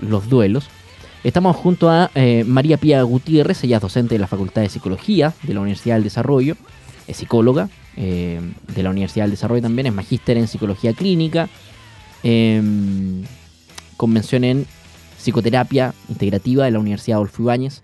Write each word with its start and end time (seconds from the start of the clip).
los 0.00 0.28
duelos. 0.28 0.68
Estamos 1.24 1.56
junto 1.56 1.90
a 1.90 2.10
eh, 2.14 2.44
María 2.46 2.76
Pía 2.76 3.02
Gutiérrez, 3.02 3.62
ella 3.64 3.76
es 3.76 3.82
docente 3.82 4.14
de 4.14 4.18
la 4.20 4.26
Facultad 4.26 4.62
de 4.62 4.68
Psicología 4.68 5.34
de 5.42 5.54
la 5.54 5.60
Universidad 5.60 5.96
del 5.96 6.04
Desarrollo, 6.04 6.56
es 7.06 7.16
psicóloga 7.16 7.68
eh, 7.96 8.40
de 8.74 8.82
la 8.82 8.90
Universidad 8.90 9.24
del 9.24 9.32
Desarrollo 9.32 9.62
también, 9.62 9.88
es 9.88 9.92
magíster 9.92 10.36
en 10.36 10.46
Psicología 10.46 10.92
Clínica, 10.92 11.48
em, 12.22 13.24
convención 13.96 14.44
en 14.44 14.66
Psicoterapia 15.18 15.92
Integrativa 16.08 16.64
de 16.64 16.70
la 16.70 16.78
Universidad 16.78 17.16
Adolfo 17.16 17.42
Ibáñez. 17.42 17.82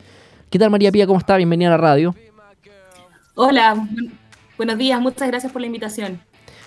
¿Qué 0.49 0.59
tal 0.59 0.71
María 0.71 0.93
Pía? 0.93 1.07
¿Cómo 1.07 1.19
está? 1.19 1.37
Bienvenida 1.37 1.69
a 1.69 1.73
la 1.73 1.79
radio. 1.79 2.15
Hola, 3.35 3.89
buenos 4.57 4.79
días, 4.79 5.01
muchas 5.01 5.27
gracias 5.27 5.53
por 5.53 5.61
la 5.61 5.67
invitación. 5.67 6.21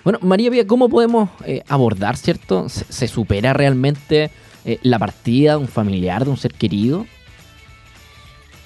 Bueno, 0.04 0.18
María 0.22 0.50
Pía, 0.50 0.66
¿cómo 0.66 0.88
podemos 0.88 1.30
eh, 1.44 1.62
abordar, 1.68 2.16
cierto? 2.16 2.68
¿Se, 2.68 3.08
supera 3.08 3.52
realmente 3.52 4.30
eh, 4.64 4.78
la 4.82 4.98
partida 4.98 5.52
de 5.52 5.58
un 5.58 5.68
familiar, 5.68 6.24
de 6.24 6.30
un 6.30 6.36
ser 6.36 6.52
querido? 6.52 7.06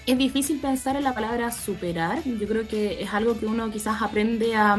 Es 0.06 0.18
difícil 0.18 0.58
pensar 0.58 0.96
en 0.96 1.04
la 1.04 1.14
palabra 1.14 1.52
superar. 1.52 2.22
Yo 2.24 2.48
creo 2.48 2.66
que 2.66 3.02
es 3.02 3.12
algo 3.14 3.38
que 3.38 3.46
uno 3.46 3.70
quizás 3.70 4.02
aprende 4.02 4.56
a, 4.56 4.76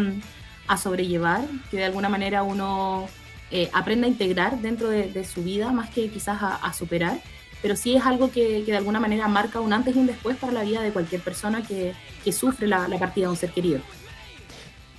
sobrellevar, 0.78 1.42
que 1.70 1.78
de 1.78 1.86
alguna 1.86 2.10
manera 2.10 2.44
uno 2.44 3.08
eh, 3.52 3.70
aprende 3.74 4.08
a 4.08 4.10
integrar 4.10 4.60
dentro 4.60 4.90
de, 4.90 5.24
su 5.24 5.44
vida, 5.44 5.72
más 5.72 5.90
que 5.92 6.10
quizás 6.10 6.40
a 6.42 6.74
superar 6.74 7.20
pero 7.64 7.78
sí 7.78 7.96
es 7.96 8.06
algo 8.06 8.30
que, 8.30 8.62
de 8.62 8.76
alguna 8.76 9.00
manera 9.00 9.30
marca 9.30 9.62
un 9.62 9.72
antes 9.72 9.96
y 9.96 10.00
un 10.00 10.06
después 10.06 10.36
para 10.36 10.52
la 10.52 10.64
vida 10.64 10.82
de 10.82 10.92
cualquier 10.92 11.22
persona 11.22 11.64
que, 11.64 11.94
sufre 12.34 12.68
la, 12.68 12.88
partida 13.00 13.28
de 13.28 13.32
un 13.32 13.38
ser 13.38 13.52
querido. 13.52 13.80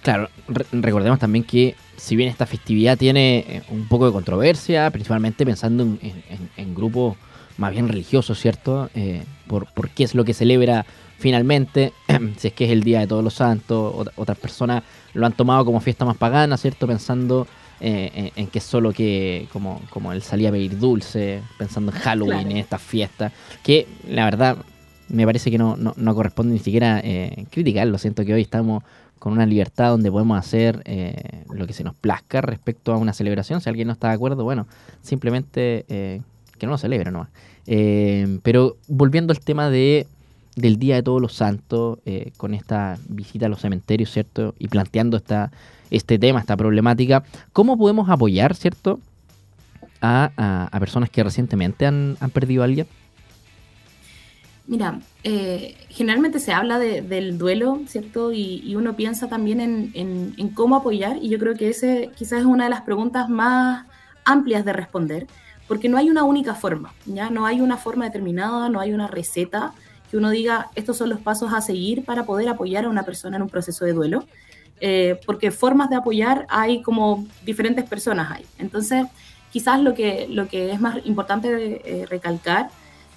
Claro, 0.04 0.28
recordemos 0.70 1.18
también 1.18 1.44
que 1.44 1.76
si 1.96 2.14
bien 2.14 2.28
esta 2.28 2.44
festividad 2.44 2.98
tiene 2.98 3.38
eh, 3.38 3.62
un 3.70 3.88
poco 3.88 4.04
de 4.04 4.12
controversia, 4.12 4.90
principalmente 4.90 5.46
pensando 5.46 5.82
en, 5.82 6.74
grupos 6.74 7.16
más 7.56 7.72
bien 7.72 7.88
religiosos, 7.88 8.38
¿cierto? 8.38 8.90
Eh, 8.94 9.22
por, 9.46 9.66
qué 9.94 10.04
es 10.04 10.14
lo 10.14 10.26
que 10.26 10.34
celebra 10.34 10.84
finalmente, 11.16 11.94
si 12.36 12.48
es 12.48 12.52
que 12.52 12.66
es 12.66 12.70
el 12.70 12.82
Día 12.82 13.00
de 13.00 13.06
Todos 13.06 13.24
los 13.24 13.32
Santos, 13.32 14.06
otras 14.16 14.36
personas 14.36 14.82
lo 15.14 15.24
han 15.24 15.32
tomado 15.32 15.64
como 15.64 15.80
fiesta 15.80 16.04
más 16.04 16.18
pagana, 16.18 16.58
¿cierto? 16.58 16.86
Pensando 16.86 17.46
eh, 17.80 18.30
en, 18.36 18.48
que 18.48 18.60
solo 18.60 18.92
que 18.92 19.48
como, 19.54 19.80
como 19.88 20.12
él 20.12 20.20
salía 20.20 20.50
a 20.50 20.52
pedir 20.52 20.78
dulce, 20.78 21.40
pensando 21.56 21.92
en 21.92 21.98
Halloween, 21.98 22.50
en 22.50 22.58
estas 22.58 22.82
fiestas, 22.82 23.32
que 23.62 23.86
la 24.06 24.26
verdad 24.26 24.58
me 25.08 25.24
parece 25.24 25.50
que 25.50 25.58
no, 25.58 25.76
no, 25.76 26.14
corresponde 26.14 26.54
ni 26.54 26.58
siquiera 26.58 27.00
eh, 27.02 27.46
criticarlo. 27.50 27.98
Siento 27.98 28.24
que 28.24 28.34
hoy 28.34 28.42
estamos 28.42 28.82
con 29.24 29.32
una 29.32 29.46
libertad 29.46 29.88
donde 29.88 30.10
podemos 30.10 30.38
hacer 30.38 30.82
eh, 30.84 31.44
lo 31.50 31.66
que 31.66 31.72
se 31.72 31.82
nos 31.82 31.94
plazca 31.94 32.42
respecto 32.42 32.92
a 32.92 32.98
una 32.98 33.14
celebración. 33.14 33.62
Si 33.62 33.70
alguien 33.70 33.86
no 33.86 33.94
está 33.94 34.08
de 34.08 34.14
acuerdo, 34.16 34.44
bueno, 34.44 34.66
simplemente 35.00 35.86
eh, 35.88 36.20
que 36.58 36.66
no 36.66 36.72
lo 36.72 36.76
celebre 36.76 37.10
nomás. 37.10 37.30
pero 38.42 38.76
volviendo 38.86 39.32
al 39.32 39.40
tema 39.40 39.70
de 39.70 40.06
del 40.56 40.78
Día 40.78 40.96
de 40.96 41.02
Todos 41.02 41.22
los 41.22 41.32
Santos, 41.32 42.00
con 42.36 42.52
esta 42.52 42.98
visita 43.08 43.46
a 43.46 43.48
los 43.48 43.62
cementerios, 43.62 44.10
¿cierto? 44.10 44.54
Y 44.58 44.68
planteando 44.68 45.16
esta, 45.16 45.50
este 45.90 46.18
tema, 46.18 46.38
esta 46.38 46.58
problemática. 46.58 47.24
¿Cómo 47.54 47.78
podemos 47.78 48.10
apoyar, 48.10 48.54
¿cierto? 48.54 49.00
A, 50.02 50.68
personas 50.78 51.08
que 51.08 51.24
recientemente 51.24 51.86
han, 51.86 52.18
perdido 52.34 52.60
a 52.60 52.66
alguien? 52.66 52.86
Mira, 54.66 55.00
eh, 55.24 55.76
generalmente 55.90 56.40
se 56.40 56.52
habla 56.52 56.78
del 56.78 57.36
duelo, 57.36 57.82
¿cierto? 57.86 58.32
Y, 58.32 58.74
uno 58.76 58.96
piensa 58.96 59.28
también 59.28 59.60
en, 59.60 60.48
cómo 60.54 60.76
apoyar, 60.76 61.18
y 61.20 61.28
yo 61.28 61.38
creo 61.38 61.54
que 61.54 61.68
ese 61.68 62.10
quizás 62.16 62.40
es 62.40 62.46
una 62.46 62.64
de 62.64 62.70
las 62.70 62.82
preguntas 62.82 63.28
más 63.28 63.86
amplias 64.24 64.64
de 64.64 64.72
responder, 64.72 65.26
porque 65.68 65.88
no 65.88 65.98
hay 65.98 66.08
una 66.08 66.24
única 66.24 66.54
forma, 66.54 66.94
¿ya? 67.04 67.28
No 67.28 67.44
hay 67.46 67.60
una 67.60 67.76
forma 67.76 68.06
determinada, 68.06 68.70
no 68.70 68.80
hay 68.80 68.92
una 68.94 69.06
receta 69.06 69.74
que 70.10 70.16
uno 70.16 70.30
diga, 70.30 70.70
estos 70.74 70.96
son 70.96 71.10
los 71.10 71.20
pasos 71.20 71.52
a 71.52 71.60
seguir 71.60 72.04
para 72.04 72.24
poder 72.24 72.48
apoyar 72.48 72.86
a 72.86 72.88
una 72.88 73.02
persona 73.02 73.36
en 73.36 73.42
un 73.42 73.50
proceso 73.50 73.84
de 73.84 73.92
duelo. 73.92 74.24
Eh, 74.80 75.20
porque 75.24 75.50
formas 75.50 75.88
de 75.88 75.96
apoyar 75.96 76.46
hay 76.48 76.82
como 76.82 77.26
diferentes 77.44 77.84
personas 77.88 78.30
hay. 78.32 78.44
Entonces, 78.58 79.06
quizás 79.52 79.80
lo 79.80 79.94
que, 79.94 80.26
lo 80.28 80.48
que 80.48 80.72
es 80.72 80.80
más 80.80 80.98
importante 81.06 81.80
eh, 81.84 82.06
recalcar 82.06 82.70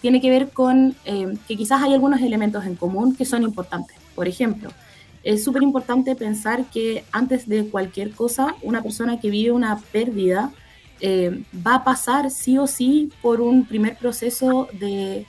tiene 0.08 0.22
que 0.22 0.30
ver 0.30 0.52
con 0.52 0.96
eh, 1.04 1.34
que 1.50 1.58
quizás 1.58 1.84
hay 1.84 1.94
algunos 1.94 2.22
elementos 2.22 2.66
en 2.66 2.76
común 2.76 3.14
que 3.14 3.26
son 3.26 3.44
importantes. 3.44 3.98
Por 4.16 4.26
ejemplo, 4.26 4.70
es 5.22 5.44
súper 5.44 5.64
importante 5.64 6.16
pensar 6.16 6.64
que 6.72 7.04
antes 7.12 7.46
de 7.46 7.68
cualquier 7.68 8.12
cosa, 8.12 8.56
una 8.62 8.82
persona 8.82 9.20
que 9.20 9.30
vive 9.30 9.52
una 9.52 9.78
pérdida 9.92 10.54
va 11.04 11.76
a 11.76 11.84
pasar 11.84 12.32
sí 12.32 12.58
o 12.58 12.68
sí 12.68 13.12
por 13.22 13.42
un 13.42 13.66
primer 13.66 13.98
proceso 13.98 14.70
de 14.80 15.26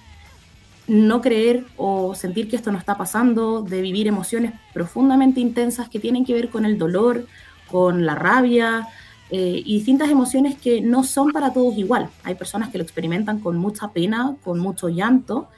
no 0.87 1.21
creer 1.23 1.65
o 1.77 2.15
sentir 2.15 2.49
que 2.49 2.55
esto 2.55 2.71
no 2.71 2.79
está 2.79 2.97
pasando, 2.97 3.63
de 3.63 3.83
vivir 3.83 4.07
emociones 4.07 4.53
profundamente 4.73 5.41
intensas 5.41 5.89
que 5.89 5.99
tienen 5.99 6.25
que 6.25 6.35
ver 6.35 6.51
con 6.51 6.65
el 6.65 6.79
dolor, 6.79 7.27
con 7.69 8.07
la 8.07 8.15
rabia 8.15 8.87
eh, 9.31 9.63
y 9.65 9.77
distintas 9.77 10.09
emociones 10.11 10.57
que 10.57 10.81
no 10.81 11.05
son 11.05 11.33
para 11.33 11.53
todos 11.53 11.77
igual. 11.77 12.09
Hay 12.25 12.35
personas 12.35 12.71
que 12.71 12.79
lo 12.79 12.85
experimentan 12.85 13.41
con 13.41 13.59
mucha 13.59 13.89
pena, 13.89 14.37
con 14.43 14.59
mucho 14.59 14.89
llanto. 14.89 15.49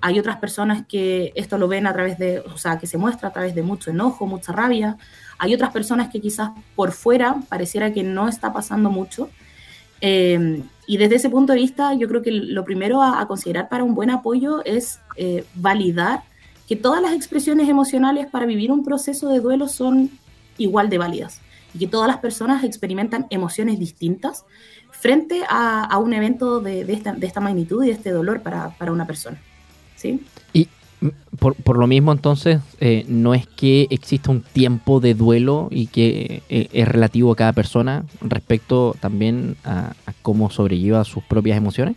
Hay 0.00 0.18
otras 0.18 0.36
personas 0.36 0.86
que 0.86 1.32
esto 1.34 1.58
lo 1.58 1.68
ven 1.68 1.86
a 1.86 1.92
través 1.92 2.18
de, 2.18 2.40
o 2.40 2.56
sea, 2.56 2.78
que 2.78 2.86
se 2.86 2.96
muestra 2.96 3.28
a 3.28 3.32
través 3.32 3.54
de 3.54 3.62
mucho 3.62 3.90
enojo, 3.90 4.26
mucha 4.26 4.52
rabia. 4.52 4.96
Hay 5.38 5.54
otras 5.54 5.72
personas 5.72 6.08
que 6.08 6.20
quizás 6.20 6.50
por 6.74 6.92
fuera 6.92 7.36
pareciera 7.48 7.92
que 7.92 8.02
no 8.02 8.28
está 8.28 8.52
pasando 8.52 8.90
mucho. 8.90 9.28
Eh, 10.00 10.62
y 10.86 10.96
desde 10.96 11.16
ese 11.16 11.28
punto 11.28 11.52
de 11.52 11.58
vista, 11.58 11.92
yo 11.92 12.08
creo 12.08 12.22
que 12.22 12.30
lo 12.30 12.64
primero 12.64 13.02
a, 13.02 13.26
considerar 13.26 13.68
para 13.68 13.84
un 13.84 13.94
buen 13.94 14.08
apoyo 14.08 14.64
es 14.64 15.00
eh, 15.16 15.44
validar 15.54 16.22
que 16.66 16.76
todas 16.76 17.02
las 17.02 17.12
expresiones 17.12 17.68
emocionales 17.68 18.26
para 18.26 18.46
vivir 18.46 18.72
un 18.72 18.84
proceso 18.84 19.28
de 19.28 19.40
duelo 19.40 19.68
son 19.68 20.10
igual 20.56 20.88
de 20.88 20.98
válidas 20.98 21.42
y 21.74 21.78
que 21.80 21.86
todas 21.86 22.08
las 22.08 22.18
personas 22.18 22.64
experimentan 22.64 23.26
emociones 23.30 23.78
distintas 23.78 24.44
frente 24.90 25.42
a, 25.48 25.96
un 25.98 26.12
evento 26.12 26.60
de, 26.60 26.80
esta, 26.92 27.40
magnitud 27.40 27.84
y 27.84 27.88
de 27.88 27.92
este 27.92 28.10
dolor 28.10 28.42
para, 28.42 28.70
para 28.70 28.92
una 28.92 29.06
persona. 29.06 29.40
¿sí? 29.96 30.20
Y 30.52 30.68
por, 31.38 31.54
por, 31.54 31.78
lo 31.78 31.86
mismo, 31.86 32.10
entonces, 32.12 32.60
eh, 32.80 33.04
no 33.08 33.34
es 33.34 33.46
que 33.46 33.86
exista 33.90 34.30
un 34.30 34.42
tiempo 34.42 34.98
de 35.00 35.14
duelo 35.14 35.68
y 35.70 35.86
que 35.86 36.42
eh, 36.48 36.68
es 36.72 36.88
relativo 36.88 37.32
a 37.32 37.36
cada 37.36 37.52
persona 37.52 38.04
respecto 38.20 38.96
también 38.98 39.56
a, 39.64 39.92
cómo 40.22 40.50
sobrelleva 40.50 41.04
sus 41.04 41.22
propias 41.22 41.56
emociones. 41.56 41.96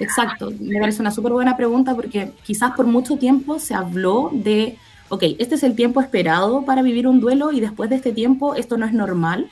Exacto, 0.00 0.50
me 0.58 0.80
parece 0.80 1.02
una 1.02 1.10
súper 1.10 1.32
buena 1.32 1.56
pregunta 1.56 1.94
porque 1.94 2.32
quizás 2.42 2.72
por 2.72 2.86
mucho 2.86 3.16
tiempo 3.16 3.58
se 3.58 3.74
habló 3.74 4.30
de, 4.32 4.76
ok, 5.10 5.24
este 5.38 5.56
es 5.56 5.62
el 5.62 5.74
tiempo 5.74 6.00
esperado 6.00 6.64
para 6.64 6.82
vivir 6.82 7.06
un 7.06 7.20
duelo 7.20 7.52
y 7.52 7.60
después 7.60 7.90
de 7.90 7.96
este 7.96 8.12
tiempo 8.12 8.54
esto 8.54 8.78
no 8.78 8.86
es 8.86 8.92
normal. 8.92 9.50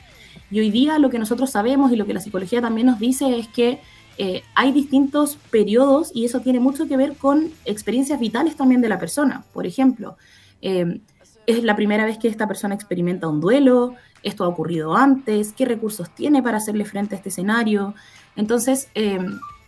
Y 0.50 0.60
hoy 0.60 0.70
día 0.70 0.98
lo 0.98 1.10
que 1.10 1.18
nosotros 1.18 1.50
sabemos 1.50 1.92
y 1.92 1.96
lo 1.96 2.06
que 2.06 2.14
la 2.14 2.20
psicología 2.20 2.62
también 2.62 2.86
nos 2.86 2.98
dice 2.98 3.38
es 3.38 3.48
que 3.48 3.80
eh, 4.16 4.42
hay 4.54 4.72
distintos 4.72 5.36
periodos 5.50 6.10
y 6.14 6.24
eso 6.24 6.40
tiene 6.40 6.60
mucho 6.60 6.88
que 6.88 6.96
ver 6.96 7.14
con 7.14 7.50
experiencias 7.64 8.18
vitales 8.18 8.56
también 8.56 8.80
de 8.80 8.88
la 8.88 8.98
persona. 8.98 9.44
Por 9.52 9.66
ejemplo, 9.66 10.16
eh, 10.62 11.00
es 11.46 11.64
la 11.64 11.76
primera 11.76 12.04
vez 12.04 12.18
que 12.18 12.28
esta 12.28 12.46
persona 12.46 12.74
experimenta 12.74 13.28
un 13.28 13.40
duelo, 13.40 13.94
esto 14.22 14.44
ha 14.44 14.48
ocurrido 14.48 14.96
antes, 14.96 15.52
qué 15.52 15.64
recursos 15.64 16.10
tiene 16.14 16.42
para 16.42 16.58
hacerle 16.58 16.84
frente 16.84 17.14
a 17.14 17.18
este 17.18 17.30
escenario. 17.30 17.94
Entonces, 18.36 18.88
eh, 18.94 19.18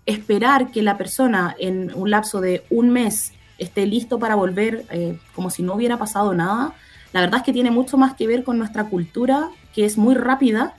esperar 0.06 0.70
que 0.70 0.82
la 0.82 0.96
persona 0.96 1.54
en 1.58 1.92
un 1.94 2.10
lapso 2.10 2.40
de 2.40 2.64
un 2.70 2.90
mes 2.90 3.32
esté 3.60 3.86
listo 3.86 4.18
para 4.18 4.34
volver 4.34 4.84
como 5.34 5.50
si 5.50 5.62
no 5.62 5.74
hubiera 5.74 5.98
pasado 5.98 6.34
nada, 6.34 6.74
la 7.12 7.20
verdad 7.20 7.38
es 7.38 7.44
que 7.44 7.52
tiene 7.52 7.70
mucho 7.70 7.96
más 7.96 8.14
que 8.14 8.26
ver 8.26 8.42
con 8.42 8.58
nuestra 8.58 8.84
cultura, 8.84 9.50
que 9.72 9.84
es 9.84 9.96
muy 9.96 10.16
rápida, 10.16 10.74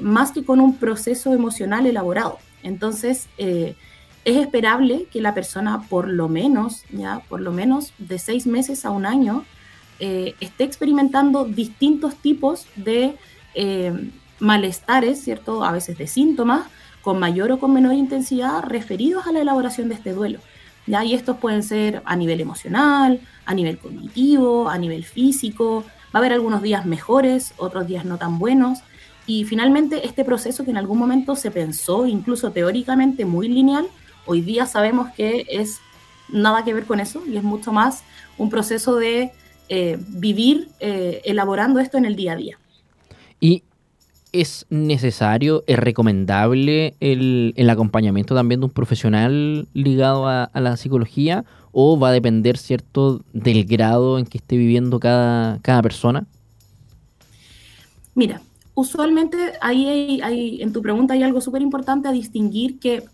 más 0.00 0.32
que 0.32 0.44
con 0.44 0.60
un 0.60 0.76
proceso 0.76 1.32
emocional 1.32 1.86
elaborado. 1.86 2.38
Entonces, 2.62 3.28
eh, 3.38 3.76
es 4.24 4.36
esperable 4.36 5.06
que 5.10 5.20
la 5.20 5.34
persona 5.34 5.82
por 5.88 6.08
lo 6.08 6.28
menos, 6.28 6.84
ya, 6.90 7.20
por 7.28 7.40
lo 7.40 7.52
menos 7.52 7.92
de 7.98 8.18
seis 8.18 8.46
meses 8.46 8.84
a 8.84 8.90
un 8.90 9.06
año, 9.06 9.44
eh, 10.00 10.34
esté 10.40 10.64
experimentando 10.64 11.44
distintos 11.44 12.14
tipos 12.16 12.66
de 12.76 13.16
eh, 13.54 14.10
malestares, 14.38 15.22
¿cierto? 15.22 15.64
A 15.64 15.72
veces 15.72 15.98
de 15.98 16.06
síntomas, 16.06 16.66
con 17.00 17.18
mayor 17.18 17.52
o 17.52 17.58
con 17.58 17.72
menor 17.72 17.94
intensidad, 17.94 18.62
referidos 18.64 19.26
a 19.26 19.32
la 19.32 19.40
elaboración 19.40 19.88
de 19.88 19.94
este 19.94 20.12
duelo. 20.12 20.40
Y 20.88 21.14
estos 21.14 21.36
pueden 21.36 21.62
ser 21.62 22.02
a 22.04 22.16
nivel 22.16 22.40
emocional, 22.40 23.20
a 23.44 23.54
nivel 23.54 23.78
cognitivo, 23.78 24.68
a 24.68 24.78
nivel 24.78 25.04
físico. 25.04 25.84
Va 26.14 26.14
a 26.14 26.18
haber 26.18 26.32
algunos 26.32 26.62
días 26.62 26.86
mejores, 26.86 27.52
otros 27.58 27.86
días 27.86 28.04
no 28.04 28.16
tan 28.16 28.38
buenos. 28.38 28.80
Y 29.26 29.44
finalmente 29.44 30.06
este 30.06 30.24
proceso 30.24 30.64
que 30.64 30.70
en 30.70 30.78
algún 30.78 30.98
momento 30.98 31.36
se 31.36 31.50
pensó, 31.50 32.06
incluso 32.06 32.50
teóricamente, 32.50 33.26
muy 33.26 33.48
lineal, 33.48 33.86
hoy 34.24 34.40
día 34.40 34.64
sabemos 34.64 35.10
que 35.14 35.46
es 35.50 35.80
nada 36.30 36.64
que 36.64 36.72
ver 36.72 36.86
con 36.86 37.00
eso 37.00 37.22
y 37.26 37.36
es 37.36 37.42
mucho 37.42 37.72
más 37.72 38.04
un 38.38 38.48
proceso 38.48 38.96
de 38.96 39.32
eh, 39.68 39.98
vivir 40.08 40.68
eh, 40.80 41.20
elaborando 41.24 41.80
esto 41.80 41.98
en 41.98 42.06
el 42.06 42.16
día 42.16 42.32
a 42.32 42.36
día. 42.36 42.58
Y 43.38 43.62
¿Es 44.32 44.66
necesario, 44.68 45.64
es 45.66 45.78
recomendable 45.78 46.94
el, 47.00 47.54
acompañamiento 47.70 48.34
también 48.34 48.60
de 48.60 48.66
un 48.66 48.72
profesional 48.72 49.66
ligado 49.72 50.28
a, 50.28 50.50
la 50.54 50.76
psicología 50.76 51.44
o 51.72 51.98
va 51.98 52.10
a 52.10 52.12
depender, 52.12 52.58
¿cierto?, 52.58 53.22
del 53.32 53.64
grado 53.64 54.18
en 54.18 54.26
que 54.26 54.38
esté 54.38 54.56
viviendo 54.56 55.00
cada, 55.00 55.58
cada 55.62 55.80
persona? 55.80 56.26
Mira, 58.14 58.42
usualmente 58.74 59.36
ahí 59.60 60.20
hay, 60.22 60.60
en 60.60 60.72
tu 60.72 60.82
pregunta 60.82 61.14
hay 61.14 61.22
algo 61.22 61.40
súper 61.40 61.62
importante 61.62 62.08
a 62.08 62.12
distinguir 62.12 62.78
que 62.78 63.04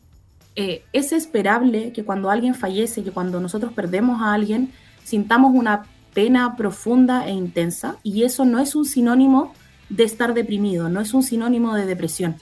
eh, 0.57 0.85
es 0.93 1.13
esperable 1.13 1.93
que 1.93 2.05
cuando 2.05 2.31
alguien 2.31 2.55
fallece, 2.55 3.03
que 3.03 3.11
cuando 3.11 3.41
nosotros 3.41 3.73
perdemos 3.73 4.21
a 4.21 4.35
alguien, 4.35 4.73
sintamos 5.05 5.53
una 5.55 5.85
pena 6.13 6.57
profunda 6.57 7.27
e 7.27 7.33
intensa 7.33 7.97
y 8.03 8.23
eso 8.23 8.45
no 8.45 8.59
es 8.61 8.75
un 8.75 8.85
sinónimo 8.85 9.53
de 9.89 10.05
estar 10.05 10.35
deprimido, 10.35 10.89
no 10.89 11.01
es 11.01 11.15
un 11.15 11.23
sinónimo 11.23 11.75
de 11.75 11.87
depresión. 11.87 12.37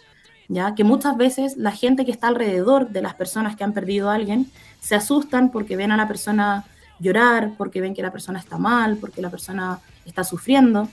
¿ya? 0.48 0.74
Que 0.74 0.84
muchas 0.84 1.16
veces 1.16 1.56
la 1.56 1.72
gente 1.72 2.04
que 2.04 2.10
está 2.10 2.28
alrededor 2.28 2.90
de 2.90 3.02
las 3.02 3.14
personas 3.14 3.56
que 3.56 3.64
han 3.64 3.72
perdido 3.72 4.10
a 4.10 4.14
alguien 4.14 4.50
se 4.80 4.94
asustan 4.94 5.50
porque 5.50 5.76
ven 5.76 5.92
a 5.92 5.96
la 5.96 6.08
persona 6.08 6.64
llorar, 6.98 7.52
porque 7.56 7.80
ven 7.80 7.94
que 7.94 8.02
la 8.02 8.12
persona 8.12 8.38
está 8.38 8.58
mal, 8.58 8.96
porque 8.96 9.22
la 9.22 9.30
persona 9.30 9.80
está 10.04 10.24
sufriendo. 10.24 10.88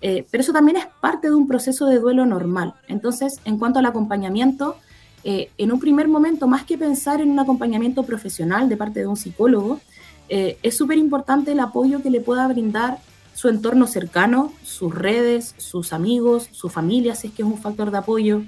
Eh, 0.00 0.26
pero 0.30 0.42
eso 0.42 0.52
también 0.52 0.76
es 0.76 0.86
parte 1.00 1.28
de 1.28 1.34
un 1.34 1.46
proceso 1.46 1.86
de 1.86 1.98
duelo 1.98 2.26
normal. 2.26 2.74
Entonces, 2.88 3.40
en 3.44 3.58
cuanto 3.58 3.78
al 3.78 3.86
acompañamiento, 3.86 4.76
eh, 5.22 5.50
en 5.56 5.72
un 5.72 5.80
primer 5.80 6.08
momento, 6.08 6.46
más 6.46 6.64
que 6.64 6.76
pensar 6.76 7.22
en 7.22 7.30
un 7.30 7.38
acompañamiento 7.38 8.02
profesional 8.02 8.68
de 8.68 8.76
parte 8.76 9.00
de 9.00 9.06
un 9.06 9.16
psicólogo, 9.16 9.80
eh, 10.28 10.58
es 10.62 10.76
súper 10.76 10.98
importante 10.98 11.52
el 11.52 11.60
apoyo 11.60 12.02
que 12.02 12.10
le 12.10 12.20
pueda 12.20 12.46
brindar 12.48 12.98
su 13.34 13.48
entorno 13.48 13.86
cercano, 13.86 14.52
sus 14.62 14.94
redes, 14.94 15.54
sus 15.58 15.92
amigos, 15.92 16.48
su 16.52 16.70
familia, 16.70 17.14
si 17.14 17.26
es 17.26 17.34
que 17.34 17.42
es 17.42 17.48
un 17.48 17.58
factor 17.58 17.90
de 17.90 17.98
apoyo, 17.98 18.42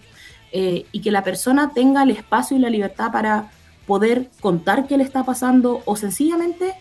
eh, 0.53 0.87
y 0.93 1.01
que 1.01 1.11
la 1.11 1.25
persona 1.25 1.73
tenga 1.75 2.05
el 2.05 2.11
espacio 2.11 2.57
y 2.57 2.61
la 2.61 2.71
libertad 2.71 3.11
para 3.13 3.51
poder 3.87 4.31
contar 4.41 4.87
qué 4.87 4.97
le 4.97 5.05
está 5.05 5.25
pasando 5.25 5.83
o 5.85 5.97
sencillamente 5.97 6.75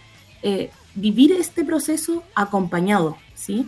eh, 0.43 0.69
vivir 0.93 1.31
este 1.33 1.65
proceso 1.65 2.23
acompañado, 2.35 3.17
¿sí? 3.33 3.67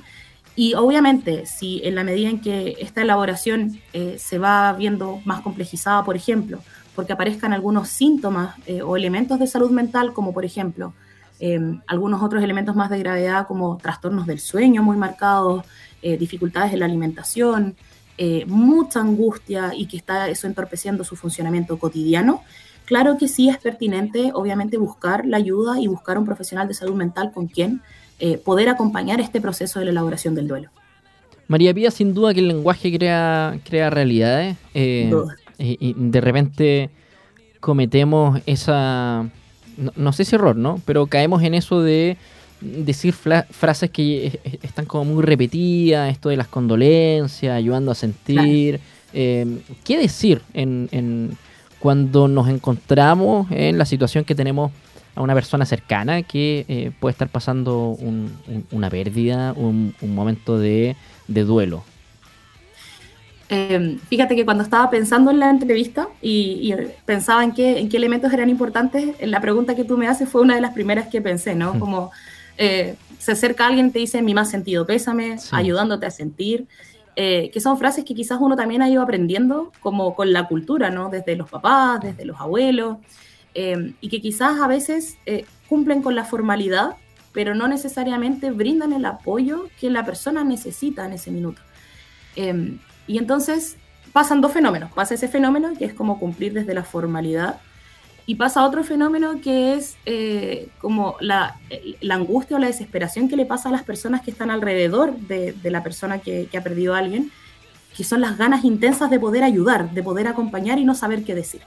Y 0.56 0.76
obviamente, 0.76 1.46
si 1.46 1.82
en 1.84 1.96
la 1.96 2.04
medida 2.04 2.30
en 2.30 2.42
que 2.42 2.78
esta 2.80 3.02
elaboración 3.02 3.80
eh, 3.94 4.18
se 4.20 4.38
va 4.38 4.74
viendo 4.74 5.20
más 5.26 5.42
complejizada, 5.42 6.04
por 6.04 6.16
ejemplo, 6.16 6.60
porque 6.96 7.14
aparezcan 7.14 7.54
algunos 7.54 7.90
síntomas 7.90 8.56
o 8.84 8.98
elementos 8.98 9.38
de 9.38 9.46
salud 9.46 9.70
mental, 9.70 10.14
como 10.14 10.34
por 10.34 10.46
ejemplo 10.46 10.94
Em, 11.40 11.82
algunos 11.86 12.24
otros 12.24 12.44
elementos 12.44 12.76
más 12.76 12.90
de 12.90 12.98
gravedad 12.98 13.46
como 13.46 13.78
trastornos 13.78 14.26
del 14.26 14.40
sueño 14.40 14.82
muy 14.82 14.98
marcados, 14.98 15.64
eh, 16.02 16.18
dificultades 16.18 16.74
en 16.74 16.80
la 16.80 16.86
alimentación, 16.86 17.76
eh, 18.18 18.44
mucha 18.48 19.02
angustia 19.02 19.72
y 19.76 19.86
que 19.86 19.98
está 19.98 20.30
eso 20.30 20.48
entorpeciendo 20.48 21.04
su 21.04 21.16
funcionamiento 21.16 21.78
cotidiano, 21.78 22.42
claro 22.86 23.18
que 23.20 23.28
sí 23.28 23.50
es 23.50 23.60
pertinente, 23.60 24.32
obviamente, 24.34 24.78
buscar 24.78 25.28
la 25.28 25.38
ayuda 25.38 25.80
y 25.80 25.86
buscar 25.86 26.18
un 26.18 26.26
profesional 26.26 26.68
de 26.68 26.74
salud 26.74 26.96
mental 26.96 27.32
con 27.32 27.48
quien 27.48 27.82
eh, 28.20 28.40
poder 28.40 28.70
acompañar 28.70 29.22
este 29.22 29.40
proceso 29.40 29.78
de 29.78 29.86
la 29.86 29.92
elaboración 29.92 30.34
del 30.34 30.48
duelo. 30.48 30.72
María 31.48 31.72
Pía, 31.72 31.92
sin 31.92 32.16
duda 32.16 32.34
que 32.34 32.40
el 32.40 32.48
lenguaje 32.48 32.92
crea, 32.92 33.60
crea 33.64 33.92
realidades. 33.92 34.58
y 34.74 35.94
de 35.96 36.22
repente 36.22 36.90
cometemos 37.60 38.42
esa, 38.46 39.30
no, 39.78 40.14
sé 40.14 40.26
si 40.26 40.36
error, 40.36 40.56
¿no? 40.56 40.82
Pero 40.86 41.08
caemos 41.08 41.44
en 41.44 41.54
eso 41.54 41.82
de 41.82 42.18
decir 42.62 43.14
frases 43.14 43.92
que 43.92 44.40
están 44.64 44.86
como 44.86 45.06
muy 45.06 45.24
repetidas, 45.24 46.12
esto 46.12 46.30
de 46.30 46.38
las 46.38 46.48
condolencias, 46.48 47.56
ayudando 47.56 47.92
a 47.92 47.96
sentir. 47.96 48.80
Em, 49.14 49.60
¿Qué 49.84 49.98
decir 49.98 50.42
en, 50.54 51.38
cuando 51.80 52.28
nos 52.28 52.50
encontramos 52.50 53.50
en 53.52 53.78
la 53.78 53.86
situación 53.86 54.24
que 54.24 54.36
tenemos 54.36 54.72
a 55.16 55.22
una 55.22 55.34
persona 55.34 55.66
cercana 55.66 56.24
que 56.24 56.66
eh, 56.68 56.92
puede 57.00 57.12
estar 57.12 57.30
pasando 57.30 57.98
una 58.72 58.90
pérdida, 58.90 59.54
un, 59.54 59.94
momento 60.02 60.58
de, 60.60 60.96
de 61.28 61.44
duelo? 61.44 61.84
Em, 63.50 63.98
fíjate 64.00 64.36
que 64.36 64.44
cuando 64.44 64.64
estaba 64.64 64.90
pensando 64.90 65.32
en 65.32 65.40
la 65.40 65.50
entrevista 65.50 66.10
y, 66.22 66.74
pensaba 67.06 67.44
en 67.44 67.54
qué, 67.54 67.80
en 67.80 67.88
qué 67.88 67.98
elementos 67.98 68.34
eran 68.34 68.50
importantes, 68.50 69.16
la 69.22 69.40
pregunta 69.40 69.76
que 69.76 69.86
tú 69.86 69.98
me 69.98 70.08
haces 70.08 70.28
fue 70.28 70.42
una 70.42 70.56
de 70.56 70.62
las 70.62 70.74
primeras 70.74 71.08
que 71.08 71.22
pensé, 71.22 71.56
¿no? 71.56 71.80
Como 71.80 72.12
eh, 72.58 72.96
se 73.20 73.32
acerca 73.32 73.68
alguien 73.68 73.88
y 73.88 73.92
te 73.92 74.00
dice 74.00 74.22
mi 74.22 74.34
más 74.34 74.50
sentido, 74.50 74.86
pésame, 74.86 75.38
ayudándote 75.52 76.06
a 76.06 76.12
sentir, 76.12 76.68
eh, 77.16 77.50
que 77.54 77.62
son 77.62 77.78
frases 77.78 78.04
que 78.04 78.14
quizás 78.14 78.38
uno 78.42 78.56
también 78.56 78.82
ha 78.82 78.90
ido 78.90 79.02
aprendiendo 79.02 79.72
como 79.80 80.14
con 80.14 80.34
la 80.34 80.48
cultura, 80.48 80.90
¿no? 80.90 81.10
Desde 81.10 81.36
los 81.36 81.50
papás, 81.50 82.02
desde 82.02 82.26
los 82.26 82.40
abuelos, 82.40 82.98
em, 83.54 83.94
y 84.02 84.10
que 84.10 84.22
quizás 84.22 84.60
a 84.60 84.68
veces 84.68 85.18
eh, 85.26 85.46
cumplen 85.70 86.02
con 86.02 86.16
la 86.16 86.26
formalidad, 86.26 86.96
pero 87.32 87.56
no 87.56 87.68
necesariamente 87.68 88.52
brindan 88.52 88.94
el 88.94 89.06
apoyo 89.06 89.70
que 89.80 89.90
la 89.90 90.06
persona 90.06 90.44
necesita 90.44 91.06
en 91.06 91.14
ese 91.14 91.32
minuto. 91.32 91.62
Em, 92.36 92.80
y 93.08 93.18
entonces 93.18 93.78
pasan 94.14 94.42
dos 94.42 94.52
fenómenos. 94.52 94.92
Pasa 94.92 95.14
ese 95.14 95.28
fenómeno 95.28 95.74
que 95.78 95.86
es 95.86 95.94
como 95.94 96.20
cumplir 96.20 96.54
desde 96.54 96.74
la 96.74 96.84
formalidad 96.84 97.60
y 98.26 98.36
pasa 98.36 98.66
otro 98.66 98.84
fenómeno 98.84 99.40
que 99.42 99.76
es 99.76 99.96
eh, 100.06 100.68
como 100.80 101.16
la, 101.22 101.60
angustia 102.10 102.58
o 102.58 102.60
la 102.60 102.68
desesperación 102.68 103.30
que 103.30 103.38
le 103.38 103.46
pasa 103.46 103.70
a 103.70 103.72
las 103.72 103.84
personas 103.84 104.22
que 104.22 104.32
están 104.32 104.52
alrededor 104.52 105.16
de, 105.16 105.56
la 105.64 105.82
persona 105.82 106.20
que, 106.20 106.50
ha 106.56 106.62
perdido 106.62 106.94
a 106.94 106.98
alguien, 106.98 107.32
que 107.96 108.04
son 108.04 108.20
las 108.20 108.38
ganas 108.38 108.66
intensas 108.66 109.10
de 109.10 109.20
poder 109.20 109.44
ayudar, 109.44 109.92
de 109.92 110.04
poder 110.04 110.28
acompañar 110.28 110.78
y 110.78 110.84
no 110.84 110.94
saber 110.94 111.24
qué 111.24 111.36
decir. 111.36 111.62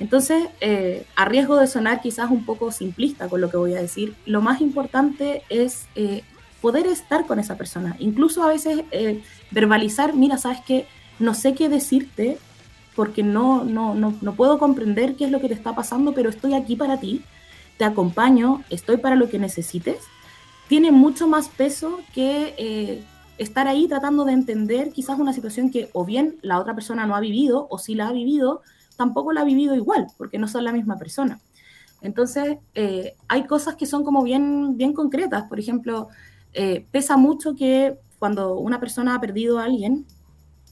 Entonces, 0.00 0.48
eh, 0.60 1.06
a 1.14 1.26
riesgo 1.26 1.56
de 1.56 1.68
sonar 1.68 2.00
quizás 2.00 2.30
un 2.30 2.44
poco 2.44 2.72
simplista 2.72 3.28
con 3.28 3.40
lo 3.40 3.50
que 3.50 3.56
voy 3.56 3.74
a 3.74 3.80
decir, 3.80 4.14
lo 4.26 4.40
más 4.40 4.60
importante 4.60 5.42
es 5.48 5.86
eh, 5.94 6.22
poder 6.60 6.86
estar 6.86 7.26
con 7.26 7.38
esa 7.38 7.56
persona. 7.56 7.96
Incluso 7.98 8.42
a 8.42 8.48
veces 8.48 8.82
eh, 8.90 9.22
verbalizar, 9.50 10.14
mira, 10.14 10.38
sabes 10.38 10.60
que 10.62 10.86
no 11.18 11.34
sé 11.34 11.54
qué 11.54 11.68
decirte 11.68 12.38
porque 12.94 13.22
no, 13.22 13.64
no, 13.64 13.94
no, 13.94 14.14
no, 14.20 14.34
puedo 14.34 14.58
comprender 14.58 15.14
qué 15.14 15.26
es 15.26 15.30
lo 15.30 15.40
que 15.40 15.48
te 15.48 15.54
está 15.54 15.74
pasando, 15.74 16.14
pero 16.14 16.30
estoy 16.30 16.54
aquí 16.54 16.74
para 16.74 16.98
ti, 16.98 17.22
te 17.76 17.84
acompaño, 17.84 18.64
estoy 18.70 18.96
para 18.96 19.14
lo 19.14 19.28
que 19.28 19.38
necesites, 19.38 19.98
tiene 20.68 20.90
mucho 20.90 21.28
más 21.28 21.48
peso 21.48 22.00
que 22.12 22.54
eh, 22.58 23.04
estar 23.38 23.68
ahí 23.68 23.86
tratando 23.86 24.24
de 24.24 24.32
entender 24.32 24.90
quizás 24.90 25.18
una 25.18 25.32
situación 25.32 25.70
que 25.70 25.88
o 25.92 26.04
bien 26.04 26.38
la 26.42 26.58
otra 26.58 26.74
persona 26.74 27.06
no 27.06 27.14
ha 27.14 27.20
vivido 27.20 27.68
o 27.70 27.78
si 27.78 27.94
la 27.94 28.08
ha 28.08 28.12
vivido, 28.12 28.62
tampoco 28.96 29.32
la 29.32 29.42
ha 29.42 29.44
vivido 29.44 29.76
igual, 29.76 30.08
porque 30.16 30.38
no 30.38 30.48
son 30.48 30.64
la 30.64 30.72
misma 30.72 30.98
persona. 30.98 31.38
Entonces, 32.02 32.58
eh, 32.74 33.14
hay 33.28 33.46
cosas 33.46 33.76
que 33.76 33.86
son 33.86 34.04
como 34.04 34.22
bien, 34.22 34.76
bien 34.76 34.92
concretas. 34.92 35.44
Por 35.48 35.58
ejemplo, 35.58 36.08
eh, 36.52 36.86
pesa 36.90 37.16
mucho 37.16 37.54
que 37.54 37.96
cuando 38.18 38.58
una 38.58 38.80
persona 38.80 39.14
ha 39.14 39.20
perdido 39.20 39.58
a 39.58 39.64
alguien, 39.64 40.06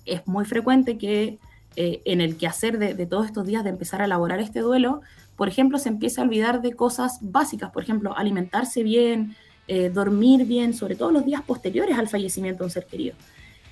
es 0.04 0.26
muy 0.26 0.45
frecuente 0.45 0.99
que 0.99 1.38
eh, 1.76 2.00
en 2.04 2.21
el 2.21 2.37
quehacer 2.37 2.78
de, 2.78 2.95
de 2.95 3.06
todos 3.06 3.26
estos 3.26 3.47
días 3.47 3.64
de 3.64 3.71
empezar 3.71 4.00
a 4.00 4.06
elaborar 4.06 4.40
este 4.40 4.61
duelo, 4.61 5.02
por 5.37 5.49
ejemplo, 5.49 5.78
se 5.78 5.88
empieza 5.88 6.23
a 6.23 6.25
olvidar 6.25 6.62
de 6.62 6.73
cosas 6.73 7.18
básicas, 7.21 7.71
por 7.71 7.83
ejemplo, 7.83 8.16
alimentarse 8.16 8.83
bien, 8.83 9.37
eh, 9.68 9.90
dormir 9.90 10.47
bien, 10.47 10.75
sobre 10.75 10.97
todo 10.97 11.11
los 11.11 11.26
días 11.26 11.42
posteriores 11.42 11.99
al 11.99 12.09
fallecimiento 12.09 12.61
de 12.61 12.64
un 12.64 12.71
ser 12.71 12.87
querido. 12.87 13.14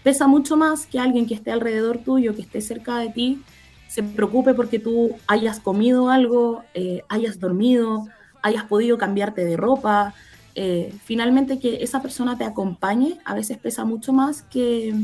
Pesa 0.03 0.27
mucho 0.27 0.57
más 0.57 0.87
que 0.87 0.99
alguien 0.99 1.27
que 1.27 1.35
esté 1.35 1.51
alrededor 1.51 1.99
tuyo, 1.99 2.35
que 2.35 2.43
esté 2.43 2.61
cerca 2.61 2.99
de 2.99 3.09
ti, 3.09 3.43
se 3.89 4.03
preocupe 4.03 4.53
porque 4.53 4.79
tú 4.79 5.13
hayas 5.27 5.61
comido 5.61 6.11
algo, 6.11 6.63
hayas 7.09 7.39
dormido, 7.39 8.07
hayas 8.43 8.65
podido 8.65 8.99
cambiarte 8.99 9.45
de 9.45 9.57
ropa, 9.57 10.15
eh, 10.57 10.93
finalmente 11.03 11.59
que 11.59 11.83
esa 11.83 12.01
persona 12.01 12.39
te 12.39 12.45
acompañe 12.45 13.19
a 13.25 13.35
veces 13.35 13.59
pesa 13.59 13.85
mucho 13.85 14.13
más 14.13 14.43
que, 14.43 14.95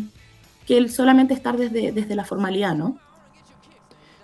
que 0.65 0.79
el 0.79 0.91
solamente 0.91 1.35
estar 1.35 1.57
desde, 1.57 1.91
desde 1.91 2.15
la 2.15 2.25
formalidad, 2.25 2.77
¿no? 2.77 2.99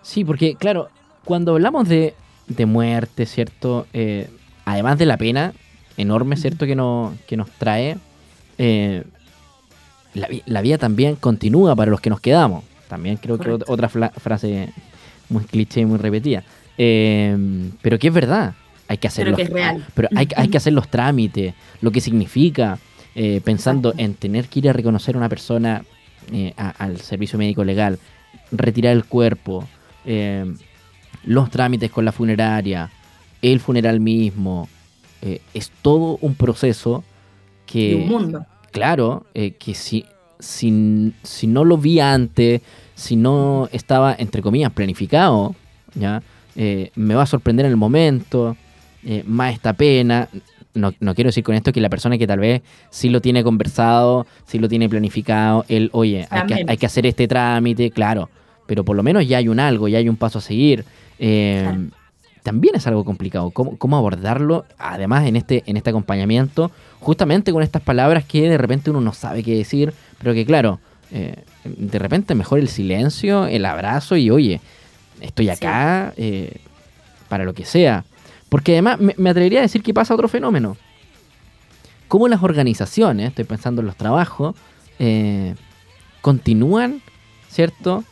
Sí, 0.02 0.24
porque 0.24 0.54
claro, 0.54 0.88
cuando 1.24 1.52
hablamos 1.52 1.88
de, 1.88 2.14
de 2.46 2.66
muerte, 2.66 3.26
¿cierto? 3.26 3.88
Eh, 3.92 4.30
además 4.64 4.98
de 4.98 5.06
la 5.06 5.16
pena 5.16 5.52
enorme, 5.96 6.36
¿cierto? 6.36 6.64
Que, 6.64 6.76
no, 6.76 7.14
que 7.26 7.36
nos 7.36 7.50
trae, 7.50 7.96
eh, 8.58 9.02
la, 10.14 10.28
la, 10.46 10.62
vida 10.62 10.78
también 10.78 11.16
continúa 11.16 11.74
para 11.74 11.90
los 11.90 12.00
que 12.00 12.10
nos 12.10 12.20
quedamos. 12.20 12.62
También 12.88 13.16
creo 13.16 13.36
que 13.38 13.50
otra 13.50 13.88
frase 13.88 14.72
muy 15.28 15.42
cliché 15.42 15.80
y 15.80 15.86
muy 15.86 15.98
repetida. 15.98 16.44
pero 16.76 17.98
que 17.98 18.08
es 18.08 18.14
verdad 18.14 18.54
hay 18.88 18.98
que 18.98 19.08
hacer 19.08 19.34
pero 19.94 20.08
hay, 20.14 20.26
que 20.26 20.56
hacer 20.56 20.72
los 20.72 20.88
trámites, 20.88 21.54
lo 21.80 21.90
que 21.90 22.00
significa, 22.00 22.78
eh, 23.14 23.40
pensando 23.44 23.94
en 23.96 24.14
tener 24.14 24.48
que 24.48 24.60
ir 24.60 24.68
a 24.68 24.72
reconocer 24.72 25.14
a 25.14 25.18
una 25.18 25.28
persona 25.28 25.84
eh, 26.32 26.54
al 26.56 27.00
servicio 27.00 27.38
médico 27.38 27.64
legal, 27.64 27.98
retirar 28.52 28.92
el 28.92 29.04
cuerpo, 29.04 29.66
eh, 30.04 30.44
los 31.24 31.50
trámites 31.50 31.90
con 31.90 32.04
la 32.04 32.12
funeraria, 32.12 32.90
el 33.42 33.60
funeral 33.60 34.00
mismo, 34.00 34.68
es 35.54 35.72
todo 35.82 36.18
un 36.20 36.36
proceso 36.36 37.02
que... 37.64 37.96
un 37.96 38.08
mundo. 38.08 38.46
Claro, 38.70 39.26
que 39.34 39.74
si 39.74 40.04
si, 40.38 41.12
si 41.22 41.46
no 41.46 41.64
lo 41.64 41.78
vi 41.78 42.00
antes, 42.00 42.62
si 42.94 43.16
no 43.16 43.68
estaba, 43.72 44.14
entre 44.18 44.42
comillas, 44.42 44.72
planificado, 44.72 45.54
¿ya? 45.94 46.22
Eh, 46.56 46.90
me 46.94 47.14
va 47.14 47.22
a 47.22 47.26
sorprender 47.26 47.66
en 47.66 47.72
el 47.72 47.76
momento, 47.76 48.56
eh, 49.08 49.22
más 49.24 49.54
esta 49.54 49.72
pena. 49.72 50.28
No, 50.74 50.92
quiero 51.14 51.28
decir 51.28 51.42
con 51.42 51.54
esto 51.54 51.72
que 51.72 51.80
la 51.80 51.88
persona 51.88 52.18
que 52.18 52.26
tal 52.26 52.40
vez 52.40 52.60
sí 52.90 53.08
lo 53.08 53.22
tiene 53.22 53.42
conversado, 53.42 54.26
sí 54.46 54.58
lo 54.58 54.68
tiene 54.68 54.90
planificado, 54.90 55.64
él, 55.68 55.88
oye, 55.92 56.26
hay 56.28 56.76
que, 56.76 56.84
hacer 56.84 57.06
este 57.06 57.26
trámite, 57.26 57.90
claro, 57.90 58.28
pero 58.66 58.84
por 58.84 58.94
lo 58.94 59.02
menos 59.02 59.26
ya 59.26 59.38
hay 59.38 59.48
un 59.48 59.58
algo, 59.58 59.88
ya 59.88 59.98
hay 59.98 60.08
un 60.10 60.16
paso 60.16 60.38
a 60.38 60.42
seguir. 60.42 60.84
Eh, 61.18 61.88
también 62.42 62.74
es 62.74 62.86
algo 62.86 63.04
complicado. 63.04 63.50
¿Cómo, 63.52 63.96
abordarlo? 63.96 64.66
Además, 64.76 65.26
en 65.26 65.36
este, 65.36 65.62
en 65.66 65.78
este 65.78 65.90
acompañamiento, 65.90 66.70
justamente 67.00 67.52
con 67.52 67.62
estas 67.62 67.82
palabras 67.82 68.24
que 68.24 68.48
de 68.48 68.58
repente 68.58 68.90
uno 68.90 69.00
no 69.00 69.14
sabe 69.14 69.42
qué 69.42 69.56
decir, 69.56 69.94
pero 70.18 70.34
que 70.34 70.44
claro, 70.44 70.78
de 71.10 71.98
repente 71.98 72.34
mejor 72.34 72.58
el 72.58 72.68
silencio, 72.68 73.46
el 73.46 73.64
abrazo 73.64 74.16
y 74.16 74.30
oye, 74.30 74.60
estoy 75.20 75.48
acá 75.48 76.12
eh, 76.16 76.56
para 77.28 77.44
lo 77.44 77.54
que 77.54 77.64
sea. 77.64 78.04
Porque 78.48 78.72
además 78.72 78.98
me, 79.00 79.30
atrevería 79.30 79.60
a 79.60 79.62
decir 79.62 79.82
que 79.82 79.92
pasa 79.92 80.14
otro 80.14 80.28
fenómeno. 80.28 80.76
Cómo 82.08 82.28
las 82.28 82.42
organizaciones, 82.42 83.28
estoy 83.28 83.44
pensando 83.44 83.80
en 83.80 83.86
los 83.86 83.96
trabajos, 83.96 84.54
eh, 84.98 85.54
continúan, 86.20 87.02
¿cierto? 87.48 88.04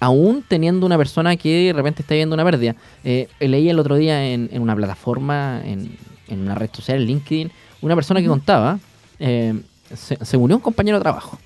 Aún 0.00 0.42
teniendo 0.46 0.86
una 0.86 0.96
persona 0.96 1.36
que 1.36 1.66
de 1.66 1.72
repente 1.74 2.02
está 2.02 2.14
viendo 2.14 2.34
una 2.34 2.44
pérdida. 2.44 2.74
Eh, 3.04 3.28
leí 3.40 3.68
el 3.68 3.78
otro 3.78 3.96
día 3.96 4.32
en, 4.32 4.48
una 4.60 4.74
plataforma, 4.74 5.60
en, 5.64 5.98
una 6.30 6.54
red 6.54 6.70
social, 6.72 6.98
en 6.98 7.06
LinkedIn, 7.06 7.52
una 7.82 7.94
persona 7.94 8.20
que 8.20 8.28
contaba, 8.28 8.78
se, 9.18 10.24
se, 10.24 10.36
unió 10.38 10.54
a 10.54 10.58
un 10.58 10.62
compañero 10.62 10.96
de 10.96 11.02
trabajo 11.02 11.38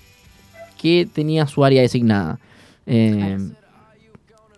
que 0.81 1.07
tenía 1.11 1.47
su 1.47 1.65
área 1.65 1.81
designada 1.81 2.39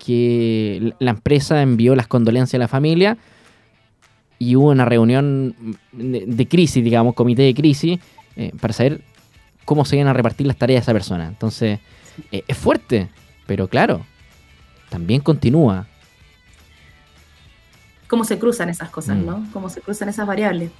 que 0.08 0.94
la 0.98 1.10
empresa 1.10 1.60
envió 1.60 1.94
las 1.94 2.06
condolencias 2.06 2.54
a 2.54 2.58
la 2.58 2.68
familia 2.68 3.18
y 4.38 4.56
hubo 4.56 4.70
una 4.70 4.84
reunión 4.84 5.54
de, 5.92 6.48
crisis, 6.48 6.82
digamos, 6.84 7.14
comité 7.14 7.42
de 7.42 7.54
crisis, 7.54 7.98
eh, 8.36 8.52
para 8.60 8.72
saber 8.72 9.00
cómo 9.64 9.84
se 9.84 9.96
iban 9.96 10.08
a 10.08 10.12
repartir 10.12 10.46
las 10.46 10.56
tareas 10.56 10.80
de 10.80 10.82
esa 10.84 10.92
persona. 10.92 11.26
Entonces, 11.26 11.80
eh, 12.30 12.44
es 12.46 12.56
fuerte, 12.56 13.08
pero 13.46 13.68
claro, 13.68 14.06
también 14.90 15.20
continúa. 15.20 15.86
Cómo 18.06 18.24
se 18.24 18.38
cruzan 18.38 18.68
esas 18.70 18.90
cosas, 18.90 19.16
mm. 19.16 19.26
¿no? 19.26 19.46
Cómo 19.52 19.68
se 19.68 19.80
cruzan 19.80 20.08
esas 20.08 20.26
variables. 20.26 20.70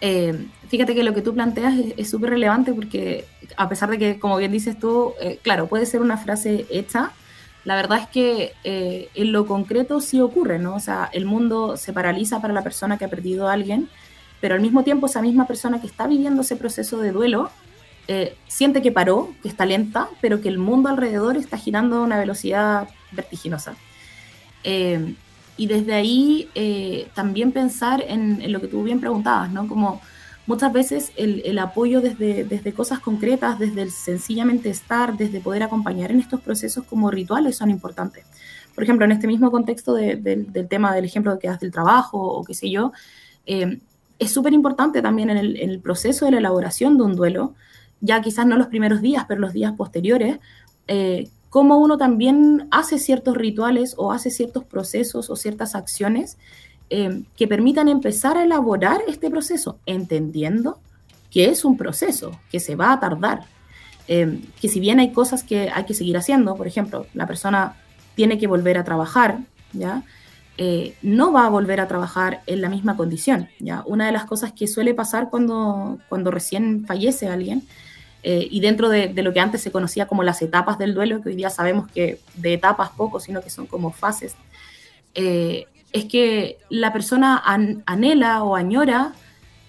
Eh, 0.00 0.46
fíjate 0.68 0.94
que 0.94 1.02
lo 1.02 1.14
que 1.14 1.22
tú 1.22 1.34
planteas 1.34 1.74
es 1.96 2.10
súper 2.10 2.30
relevante 2.30 2.72
porque 2.72 3.24
a 3.56 3.68
pesar 3.68 3.90
de 3.90 3.98
que, 3.98 4.18
como 4.18 4.36
bien 4.36 4.52
dices 4.52 4.78
tú, 4.78 5.14
claro, 5.42 5.66
puede 5.66 5.86
ser 5.86 6.02
una 6.02 6.16
frase 6.16 6.66
hecha, 6.70 7.12
la 7.64 7.76
verdad 7.76 7.98
es 7.98 8.08
que 8.08 8.52
eh, 8.64 9.08
en 9.14 9.32
lo 9.32 9.46
concreto 9.46 10.00
sí 10.00 10.20
ocurre, 10.20 10.58
¿no? 10.58 10.76
O 10.76 10.80
sea, 10.80 11.08
el 11.12 11.26
mundo 11.26 11.76
se 11.76 11.92
paraliza 11.92 12.40
para 12.40 12.54
la 12.54 12.62
persona 12.62 12.98
que 12.98 13.04
ha 13.04 13.10
perdido 13.10 13.48
a 13.48 13.52
alguien, 13.52 13.88
pero 14.40 14.54
al 14.54 14.60
mismo 14.60 14.84
tiempo 14.84 15.06
esa 15.06 15.22
misma 15.22 15.46
persona 15.46 15.80
que 15.80 15.86
está 15.86 16.06
viviendo 16.06 16.42
ese 16.42 16.56
proceso 16.56 16.98
de 16.98 17.12
duelo 17.12 17.50
eh, 18.06 18.36
siente 18.46 18.80
que 18.80 18.92
paró, 18.92 19.34
que 19.42 19.48
está 19.48 19.66
lenta, 19.66 20.08
pero 20.20 20.40
que 20.40 20.48
el 20.48 20.58
mundo 20.58 20.88
alrededor 20.88 21.36
está 21.36 21.58
girando 21.58 21.96
a 21.96 22.02
una 22.02 22.18
velocidad 22.18 22.88
vertiginosa. 23.12 23.74
Eh, 24.64 25.14
y 25.56 25.66
desde 25.66 25.92
ahí 25.92 26.48
también 27.14 27.50
pensar 27.50 28.04
en, 28.06 28.40
en, 28.40 28.52
lo 28.52 28.60
que 28.60 28.68
tú 28.68 28.84
bien 28.84 29.00
preguntabas, 29.00 29.50
¿no? 29.50 29.66
Como 29.66 30.00
muchas 30.48 30.72
veces 30.72 31.12
el, 31.16 31.58
apoyo 31.58 32.00
desde, 32.00 32.42
desde, 32.42 32.72
cosas 32.72 33.00
concretas, 33.00 33.58
desde 33.58 33.82
el 33.82 33.90
sencillamente 33.90 34.70
estar, 34.70 35.14
desde 35.16 35.40
poder 35.40 35.62
acompañar 35.62 36.10
en 36.10 36.20
estos 36.20 36.40
procesos 36.40 36.84
como 36.84 37.10
rituales 37.10 37.56
son 37.56 37.68
importantes. 37.68 38.24
Por 38.74 38.82
ejemplo, 38.82 39.04
en 39.04 39.12
este 39.12 39.26
mismo 39.26 39.50
contexto 39.50 39.92
del 39.92 40.66
tema 40.70 40.94
del 40.94 41.04
ejemplo 41.04 41.38
que 41.38 41.48
das 41.48 41.60
del 41.60 41.70
trabajo 41.70 42.18
o 42.18 42.44
qué 42.44 42.54
sé 42.54 42.70
yo, 42.70 42.92
eh, 43.44 43.78
es 44.18 44.32
súper 44.32 44.54
importante 44.54 45.02
también 45.02 45.28
en 45.28 45.36
el, 45.36 45.80
proceso 45.80 46.24
de 46.24 46.30
la 46.30 46.38
elaboración 46.38 46.96
de 46.96 47.04
un 47.04 47.14
duelo, 47.14 47.54
ya 48.00 48.22
quizás 48.22 48.46
no 48.46 48.56
los 48.56 48.68
primeros 48.68 49.02
días, 49.02 49.26
pero 49.28 49.42
los 49.42 49.52
días 49.52 49.74
posteriores, 49.76 50.38
eh, 50.86 51.28
cómo 51.50 51.76
uno 51.76 51.98
también 51.98 52.68
hace 52.70 52.98
ciertos 52.98 53.36
rituales 53.36 53.94
o 53.98 54.12
hace 54.12 54.30
ciertos 54.30 54.64
procesos 54.64 55.28
o 55.28 55.36
ciertas 55.36 55.74
acciones 55.74 56.38
Em, 56.90 57.24
que 57.36 57.46
permitan 57.46 57.88
empezar 57.88 58.38
a 58.38 58.44
elaborar 58.44 59.02
este 59.08 59.28
proceso, 59.28 59.78
entendiendo 59.84 60.78
que 61.30 61.50
es 61.50 61.66
un 61.66 61.76
proceso, 61.76 62.40
que 62.50 62.60
se 62.60 62.76
va 62.76 62.92
a 62.92 63.00
tardar, 63.00 63.42
em, 64.06 64.40
que 64.58 64.68
si 64.68 64.80
bien 64.80 64.98
hay 64.98 65.12
cosas 65.12 65.42
que 65.42 65.68
hay 65.68 65.84
que 65.84 65.92
seguir 65.92 66.16
haciendo, 66.16 66.56
por 66.56 66.66
ejemplo, 66.66 67.06
la 67.12 67.26
persona 67.26 67.76
tiene 68.14 68.38
que 68.38 68.46
volver 68.46 68.78
a 68.78 68.84
trabajar, 68.84 69.40
¿ya? 69.74 70.02
Eh, 70.56 70.94
no 71.02 71.30
va 71.30 71.44
a 71.44 71.50
volver 71.50 71.78
a 71.78 71.88
trabajar 71.88 72.40
en 72.46 72.62
la 72.62 72.70
misma 72.70 72.96
condición, 72.96 73.48
¿ya? 73.58 73.82
Una 73.84 74.06
de 74.06 74.12
las 74.12 74.24
cosas 74.24 74.52
que 74.52 74.66
suele 74.66 74.94
pasar 74.94 75.28
cuando, 75.28 75.98
cuando 76.08 76.30
recién 76.30 76.86
fallece 76.86 77.28
alguien, 77.28 77.64
eh, 78.22 78.48
y 78.50 78.60
dentro 78.60 78.88
de, 78.88 79.12
lo 79.22 79.32
que 79.34 79.40
antes 79.40 79.60
se 79.60 79.70
conocía 79.70 80.06
como 80.08 80.22
las 80.22 80.40
etapas 80.40 80.78
del 80.78 80.94
duelo, 80.94 81.20
que 81.22 81.28
hoy 81.28 81.36
día 81.36 81.50
sabemos 81.50 81.90
que 81.92 82.18
de 82.34 82.54
etapas 82.54 82.90
poco, 82.96 83.20
sino 83.20 83.42
que 83.42 83.50
son 83.50 83.66
como 83.66 83.92
fases, 83.92 84.34
eh, 85.14 85.66
es 85.92 86.04
que 86.04 86.58
la 86.68 86.92
persona 86.92 87.42
anhela 87.86 88.42
o 88.42 88.56
añora 88.56 89.12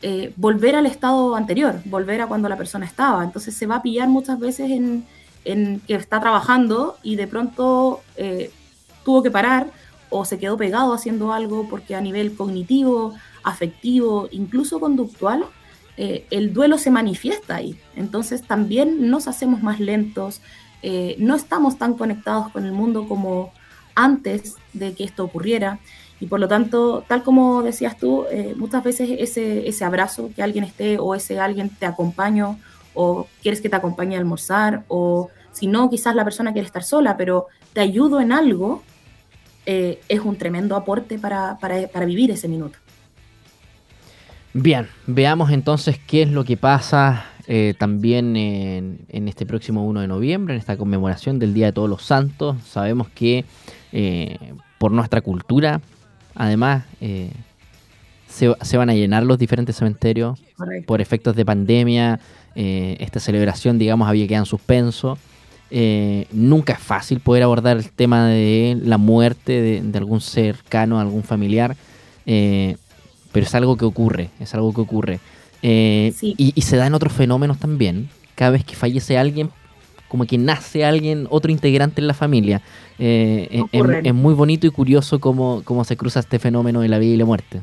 eh, 0.01 0.33
volver 0.37 0.75
al 0.75 0.85
estado 0.85 1.35
anterior, 1.35 1.81
volver 1.85 2.21
a 2.21 2.27
cuando 2.27 2.47
la 2.47 2.57
persona 2.57 2.85
estaba. 2.85 3.23
Entonces 3.23 3.55
se 3.55 3.65
va 3.65 3.75
a 3.75 3.81
pillar 3.81 4.07
muchas 4.07 4.39
veces 4.39 4.71
en, 4.71 5.05
que 5.87 5.95
está 5.95 6.19
trabajando 6.19 6.97
y 7.01 7.15
de 7.15 7.27
pronto 7.27 8.01
eh, 8.17 8.51
tuvo 9.03 9.23
que 9.23 9.31
parar 9.31 9.71
o 10.09 10.23
se 10.25 10.37
quedó 10.37 10.57
pegado 10.57 10.93
haciendo 10.93 11.33
algo 11.33 11.67
porque 11.69 11.95
a 11.95 12.01
nivel 12.01 12.35
cognitivo, 12.35 13.15
afectivo, 13.43 14.27
incluso 14.31 14.79
conductual, 14.79 15.45
eh, 15.97 16.27
el 16.29 16.53
duelo 16.53 16.77
se 16.77 16.91
manifiesta 16.91 17.55
ahí. 17.55 17.79
Entonces 17.95 18.43
también 18.43 19.09
nos 19.09 19.27
hacemos 19.27 19.63
más 19.63 19.79
lentos, 19.79 20.41
no 21.17 21.35
estamos 21.35 21.77
tan 21.77 21.95
conectados 21.95 22.49
con 22.51 22.65
el 22.65 22.71
mundo 22.71 23.05
como 23.05 23.51
antes 23.95 24.55
de 24.71 24.93
que 24.93 25.03
esto 25.03 25.25
ocurriera. 25.25 25.79
Y 26.19 26.25
por 26.27 26.39
lo 26.39 26.47
tanto, 26.47 27.03
tal 27.07 27.23
como 27.23 27.63
decías 27.63 27.97
tú, 27.97 28.25
eh, 28.29 28.53
muchas 28.57 28.83
veces 28.83 29.09
ese, 29.19 29.67
ese 29.67 29.85
abrazo, 29.85 30.29
que 30.35 30.43
alguien 30.43 30.65
esté 30.65 30.97
o 30.99 31.15
ese 31.15 31.39
alguien 31.39 31.69
te 31.69 31.85
acompañe 31.85 32.43
o 32.93 33.27
quieres 33.41 33.61
que 33.61 33.69
te 33.69 33.75
acompañe 33.75 34.15
a 34.15 34.19
almorzar 34.19 34.83
o 34.89 35.29
si 35.51 35.67
no, 35.67 35.89
quizás 35.89 36.15
la 36.15 36.23
persona 36.23 36.51
quiere 36.51 36.65
estar 36.65 36.83
sola, 36.83 37.15
pero 37.15 37.47
te 37.73 37.79
ayudo 37.79 38.19
en 38.19 38.31
algo, 38.31 38.83
eh, 39.65 40.01
es 40.09 40.19
un 40.19 40.35
tremendo 40.35 40.75
aporte 40.75 41.17
para, 41.17 41.57
para, 41.59 41.87
para 41.87 42.05
vivir 42.05 42.31
ese 42.31 42.47
minuto. 42.47 42.77
Bien, 44.53 44.87
veamos 45.07 45.51
entonces 45.51 45.99
qué 46.05 46.23
es 46.23 46.29
lo 46.29 46.43
que 46.43 46.57
pasa 46.57 47.25
eh, 47.47 47.75
también 47.77 48.35
en, 48.35 49.05
en, 49.07 49.27
este 49.27 49.45
próximo 49.45 49.85
1 49.85 50.01
de 50.01 50.07
noviembre, 50.07 50.53
en 50.53 50.59
esta 50.59 50.75
conmemoración 50.75 51.39
del 51.39 51.53
Día 51.53 51.67
de 51.67 51.73
Todos 51.73 51.89
los 51.89 52.03
Santos. 52.03 52.57
Sabemos 52.65 53.07
que 53.09 53.45
por 54.77 54.91
nuestra 54.91 55.21
cultura 55.21 55.81
Además, 56.35 56.85
eh, 57.01 57.31
se, 58.27 58.77
van 58.77 58.89
a 58.89 58.93
llenar 58.93 59.23
los 59.23 59.37
diferentes 59.37 59.75
cementerios 59.75 60.39
por 60.85 61.01
efectos 61.01 61.35
de 61.35 61.45
pandemia. 61.45 62.19
Eh, 62.55 62.97
esta 62.99 63.19
celebración, 63.19 63.77
digamos, 63.77 64.07
había 64.07 64.27
quedado 64.27 64.43
en 64.43 64.49
suspenso. 64.49 65.17
Eh, 65.71 66.27
nunca 66.31 66.73
es 66.73 66.79
fácil 66.79 67.19
poder 67.19 67.43
abordar 67.43 67.77
el 67.77 67.91
tema 67.91 68.27
de 68.27 68.77
la 68.83 68.97
muerte 68.97 69.81
de, 69.81 69.97
algún 69.97 70.21
cercano, 70.21 70.99
algún 70.99 71.23
familiar, 71.23 71.75
pero 72.25 73.45
es 73.45 73.55
algo 73.55 73.77
que 73.77 73.85
ocurre, 73.85 74.29
es 74.39 74.53
algo 74.53 74.73
que 74.73 74.81
ocurre. 74.81 75.19
y, 75.61 76.13
y, 76.37 76.61
se 76.61 76.77
dan 76.77 76.93
otros 76.93 77.13
fenómenos 77.13 77.59
también. 77.59 78.09
Cada 78.35 78.51
vez 78.51 78.63
que 78.63 78.75
fallece 78.75 79.17
alguien, 79.17 79.51
como 80.09 80.25
que 80.25 80.37
nace 80.37 80.83
alguien, 80.83 81.27
otro 81.29 81.51
integrante 81.51 82.01
en 82.01 82.07
la 82.07 82.13
familia. 82.13 82.61
Eh, 82.97 83.63
es, 83.71 84.13
muy 84.13 84.33
bonito 84.33 84.67
y 84.67 84.71
curioso 84.71 85.19
cómo, 85.19 85.61
cómo 85.63 85.85
se 85.85 85.95
cruza 85.95 86.19
este 86.19 86.39
fenómeno 86.39 86.81
de 86.81 86.89
la 86.89 86.97
vida 86.97 87.13
y 87.13 87.17
la 87.17 87.25
muerte. 87.25 87.61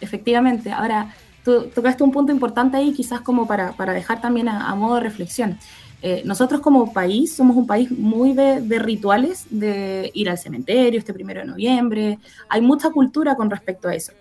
Efectivamente. 0.00 0.70
Ahora, 0.70 1.12
tú 1.44 1.70
tocaste 1.74 2.04
un 2.04 2.12
punto 2.12 2.30
importante 2.30 2.76
ahí, 2.76 2.92
quizás 2.92 3.22
como 3.22 3.48
para, 3.48 3.72
para 3.72 3.92
dejar 3.92 4.20
también 4.20 4.48
a, 4.48 4.72
modo 4.74 4.96
de 4.96 5.00
reflexión. 5.00 5.58
Eh, 6.02 6.22
nosotros 6.24 6.60
como 6.60 6.92
país 6.92 7.34
somos 7.34 7.56
un 7.56 7.66
país 7.66 7.90
muy 7.90 8.32
de, 8.32 8.60
de, 8.60 8.78
rituales, 8.78 9.46
de 9.50 10.10
ir 10.14 10.28
al 10.28 10.38
cementerio 10.38 10.98
este 10.98 11.14
primero 11.14 11.40
de 11.40 11.46
noviembre. 11.46 12.18
Hay 12.48 12.60
mucha 12.60 12.90
cultura 12.90 13.34
con 13.34 13.50
respecto 13.50 13.88
a 13.88 13.94
eso. 13.94 14.12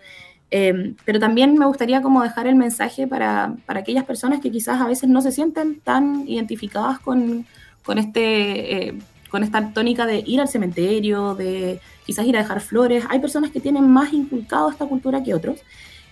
Em, 0.53 0.95
pero 1.05 1.17
también 1.17 1.57
me 1.57 1.65
gustaría 1.65 2.01
como 2.01 2.21
dejar 2.21 2.45
el 2.45 2.55
mensaje 2.55 3.07
para, 3.07 3.55
para, 3.65 3.79
aquellas 3.79 4.03
personas 4.03 4.41
que 4.41 4.51
quizás 4.51 4.81
a 4.81 4.87
veces 4.87 5.09
no 5.09 5.21
se 5.21 5.31
sienten 5.31 5.79
tan 5.79 6.27
identificadas 6.27 6.99
con, 6.99 7.45
con, 7.83 7.97
este, 7.97 8.89
eh, 8.89 8.99
con 9.29 9.43
esta 9.43 9.71
tónica 9.71 10.05
de 10.05 10.21
ir 10.27 10.41
al 10.41 10.49
cementerio, 10.49 11.35
de 11.35 11.79
quizás 12.05 12.25
ir 12.25 12.35
a 12.35 12.41
dejar 12.41 12.59
flores. 12.59 13.05
Hay 13.09 13.19
personas 13.19 13.51
que 13.51 13.61
tienen 13.61 13.89
más 13.89 14.11
inculcado 14.11 14.69
esta 14.69 14.85
cultura 14.85 15.23
que 15.23 15.33
otros. 15.33 15.61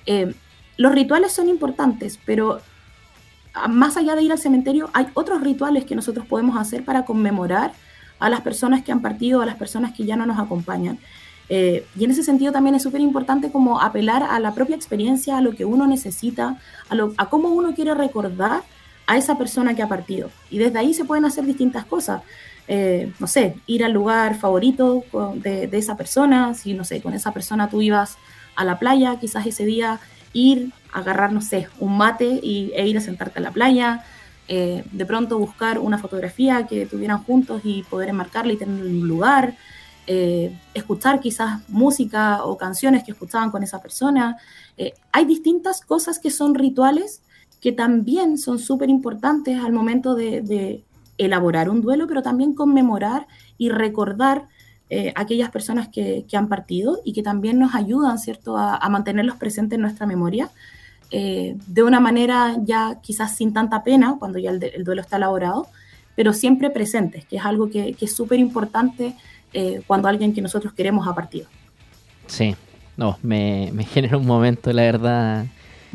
Em, 0.05 0.34
los 0.77 0.93
rituales 0.93 1.34
son 1.34 1.50
importantes, 1.50 2.17
pero 2.25 2.62
más 3.67 3.98
allá 3.98 4.15
de 4.15 4.24
ir 4.24 4.31
al 4.31 4.39
cementerio, 4.39 4.89
hay 4.93 5.08
otros 5.15 5.41
rituales 5.41 5.84
que 5.84 5.96
nosotros 5.96 6.25
podemos 6.25 6.58
hacer 6.58 6.86
para 6.86 7.03
conmemorar 7.03 7.74
a 8.19 8.29
las 8.29 8.39
personas 8.39 8.84
que 8.84 8.93
han 8.93 9.01
partido, 9.01 9.41
a 9.41 9.46
las 9.46 9.55
personas 9.55 9.93
que 9.93 10.05
ya 10.05 10.15
no 10.15 10.25
nos 10.25 10.39
acompañan. 10.39 10.98
Eh, 11.50 11.86
y 11.98 12.06
en 12.06 12.12
ese 12.12 12.24
sentido 12.24 12.51
también 12.51 12.75
es 12.75 12.84
súper 12.84 13.01
importante 13.01 13.51
como 13.51 13.82
apelar 13.82 14.24
a 14.24 14.39
la 14.39 14.53
propia 14.53 14.75
experiencia, 14.75 15.38
a 15.38 15.41
lo 15.41 15.56
que 15.56 15.65
uno 15.65 15.88
necesita, 15.88 16.58
a, 16.89 16.96
lo, 16.96 17.13
a 17.18 17.29
cómo 17.29 17.50
uno 17.50 17.74
quiere 17.74 17.96
recordar 17.96 18.62
a 19.08 19.18
esa 19.18 19.38
persona 19.38 19.75
que 19.75 19.82
ha 19.82 19.88
partido. 19.88 20.29
Y 20.51 20.60
desde 20.60 20.77
ahí 20.77 20.94
se 20.94 21.06
pueden 21.06 21.25
hacer 21.25 21.44
distintas 21.46 21.86
cosas. 21.86 22.22
Eh, 22.68 23.12
no 23.18 23.25
sé, 23.25 23.56
ir 23.65 23.84
al 23.84 23.91
lugar 23.91 24.36
favorito 24.36 25.03
de, 25.34 25.68
esa 25.72 25.98
persona, 25.98 26.53
si, 26.53 26.75
no 26.75 26.84
sé, 26.84 27.01
con 27.01 27.15
esa 27.15 27.34
persona 27.34 27.68
tú 27.68 27.82
ibas 27.82 28.18
a 28.56 28.63
la 28.63 28.77
playa, 28.77 29.18
quizás 29.20 29.48
ese 29.48 29.65
día 29.65 30.00
ir, 30.34 30.72
agarrar, 30.94 31.34
no 31.34 31.41
sé, 31.41 31.68
un 31.79 31.98
mate 31.98 32.39
y, 32.44 32.72
e 32.75 32.88
ir 32.88 32.96
a 33.00 33.01
sentarte 33.01 33.39
a 33.39 33.41
la 33.41 33.50
playa, 33.50 34.03
eh, 34.48 34.84
de 34.91 35.06
pronto 35.08 35.39
buscar 35.39 35.79
una 35.79 35.98
fotografía 35.98 36.68
que 36.68 36.86
tuvieran 36.86 37.24
juntos 37.24 37.62
y 37.63 37.82
poder 37.84 38.10
enmarcarla 38.10 38.53
y 38.53 38.58
tener 38.58 38.86
un 38.86 39.08
lugar, 39.08 39.56
eh, 40.12 40.51
escuchar 40.74 41.20
quizás 41.20 41.62
música 41.70 42.44
o 42.44 42.58
canciones 42.58 43.04
que 43.04 43.12
escuchaban 43.12 43.51
con 43.51 43.62
esa 43.62 43.80
persona. 43.80 44.38
Eh, 44.75 44.96
hay 45.12 45.25
distintas 45.25 45.82
cosas 45.82 46.18
que 46.18 46.32
son 46.32 46.56
rituales 46.56 47.22
que 47.62 47.74
también 47.74 48.39
son 48.39 48.58
súper 48.58 48.89
importantes 48.89 49.60
al 49.60 49.72
momento 49.72 50.16
de, 50.16 50.84
elaborar 51.20 51.70
un 51.70 51.82
duelo, 51.82 52.08
pero 52.08 52.24
también 52.24 52.56
conmemorar 52.56 53.28
y 53.60 53.70
recordar 53.70 54.48
eh, 54.89 55.13
aquellas 55.16 55.51
personas 55.51 55.89
que, 55.89 56.25
han 56.34 56.48
partido 56.48 57.01
y 57.06 57.13
que 57.13 57.22
también 57.22 57.60
nos 57.60 57.75
ayudan, 57.75 58.18
¿cierto?, 58.18 58.58
a, 58.58 58.89
mantenerlos 58.89 59.36
presentes 59.36 59.75
en 59.75 59.82
nuestra 59.82 60.08
memoria 60.08 60.50
de 61.12 61.84
una 61.84 62.00
manera 62.00 62.56
ya 62.63 63.00
quizás 63.01 63.36
sin 63.36 63.54
tanta 63.54 63.84
pena, 63.84 64.16
cuando 64.18 64.39
ya 64.39 64.50
el, 64.50 64.84
duelo 64.84 65.01
está 65.01 65.18
elaborado, 65.18 65.68
pero 66.16 66.34
siempre 66.34 66.72
presentes, 66.72 67.25
que 67.25 67.36
es 67.36 67.46
algo 67.46 67.70
que, 67.70 67.94
que 67.94 68.06
es 68.06 68.16
súper 68.16 68.39
importante 68.39 69.16
eh, 69.53 69.82
cuando 69.88 70.08
alguien 70.08 70.34
que 70.34 70.41
nosotros 70.41 70.74
queremos 70.74 71.08
ha 71.08 71.13
partido. 71.13 71.48
Sí, 72.27 72.56
no, 72.98 73.18
me, 73.24 73.72
genera 73.94 74.18
un 74.18 74.25
momento, 74.25 74.72
la 74.72 74.84
verdad. 74.84 75.46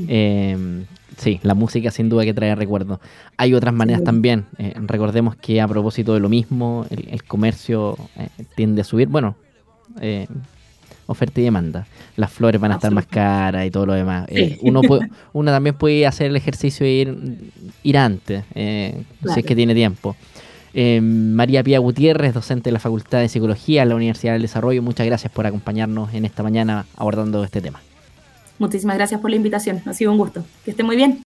Eh, 0.08 0.84
sí, 1.16 1.38
la 1.42 1.54
música 1.54 1.90
sin 1.90 2.08
duda 2.08 2.24
que 2.24 2.34
trae 2.34 2.54
recuerdos. 2.54 2.98
Hay 3.36 3.54
otras 3.54 3.72
maneras 3.72 4.02
también. 4.02 4.46
Eh, 4.58 4.74
recordemos 4.76 5.36
que 5.36 5.60
a 5.60 5.68
propósito 5.68 6.14
de 6.14 6.20
lo 6.20 6.28
mismo, 6.28 6.86
el, 6.90 7.22
comercio 7.24 7.96
tiende 8.56 8.80
a 8.80 8.84
subir. 8.84 9.08
Bueno, 9.08 9.36
oferta 11.06 11.40
y 11.40 11.44
demanda. 11.44 11.86
Las 12.16 12.32
flores 12.32 12.60
van 12.60 12.72
a 12.72 12.74
estar 12.74 12.92
más 12.92 13.06
caras 13.06 13.66
y 13.66 13.70
todo 13.70 13.86
lo 13.86 13.92
demás. 13.92 14.26
uno, 14.62 14.82
puede, 14.82 15.08
uno 15.32 15.50
también 15.52 15.76
puede 15.76 16.06
hacer 16.06 16.26
el 16.26 16.36
ejercicio 16.36 16.84
de 16.84 16.92
ir, 16.92 17.52
ir 17.84 17.98
antes, 17.98 18.44
si 18.52 19.40
es 19.40 19.44
que 19.44 19.54
tiene 19.54 19.74
tiempo. 19.74 20.16
Eh, 20.74 21.00
María 21.00 21.62
Pía 21.62 21.78
Gutiérrez, 21.78 22.34
docente 22.34 22.70
de 22.70 22.72
la 22.72 22.80
Facultad 22.80 23.20
de 23.20 23.28
Psicología 23.28 23.82
de 23.82 23.86
la 23.86 23.94
Universidad 23.94 24.32
del 24.32 24.42
Desarrollo, 24.42 24.82
muchas 24.82 25.06
gracias 25.06 25.32
por 25.32 25.46
acompañarnos 25.46 26.12
en 26.14 26.24
esta 26.24 26.42
mañana 26.42 26.84
abordando 26.96 27.44
este 27.44 27.60
tema. 27.60 27.80
Muchísimas 28.58 28.96
gracias 28.96 29.20
por 29.20 29.30
la 29.30 29.36
invitación, 29.36 29.82
ha 29.86 29.94
sido 29.94 30.10
un 30.10 30.18
gusto. 30.18 30.44
Que 30.64 30.72
esté 30.72 30.82
muy 30.82 30.96
bien. 30.96 31.20